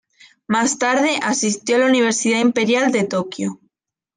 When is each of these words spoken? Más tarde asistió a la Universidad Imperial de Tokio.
Más 0.47 0.79
tarde 0.79 1.19
asistió 1.21 1.75
a 1.75 1.79
la 1.81 1.85
Universidad 1.85 2.39
Imperial 2.39 2.91
de 2.91 3.03
Tokio. 3.03 3.59